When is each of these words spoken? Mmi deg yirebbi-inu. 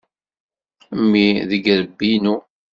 Mmi 0.99 1.27
deg 1.49 1.63
yirebbi-inu. 1.67 2.35